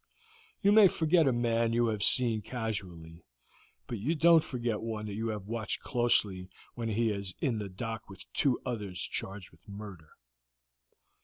You 0.63 0.71
may 0.71 0.87
forget 0.87 1.27
a 1.27 1.31
man 1.31 1.73
you 1.73 1.85
have 1.89 2.01
seen 2.01 2.41
casually, 2.41 3.23
but 3.85 3.99
you 3.99 4.15
don't 4.15 4.43
forget 4.43 4.81
one 4.81 5.05
you 5.05 5.27
have 5.27 5.45
watched 5.45 5.81
closely 5.81 6.49
when 6.73 6.89
he 6.89 7.11
is 7.11 7.35
in 7.39 7.59
the 7.59 7.69
dock 7.69 8.09
with 8.09 8.25
two 8.33 8.59
others 8.65 8.99
charged 8.99 9.51
with 9.51 9.67
murder. 9.67 10.09